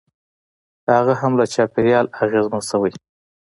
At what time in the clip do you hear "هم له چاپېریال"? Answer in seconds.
1.21-2.05